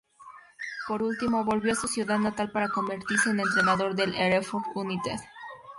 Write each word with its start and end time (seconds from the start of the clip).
Por 0.87 1.03
último, 1.03 1.45
volvió 1.45 1.73
a 1.73 1.75
su 1.75 1.87
ciudad 1.87 2.17
natal 2.17 2.49
para 2.51 2.69
convertirse 2.69 3.29
en 3.29 3.39
entrenador 3.39 3.93
del 3.93 4.15
Hereford 4.15 4.63
United. 4.73 5.19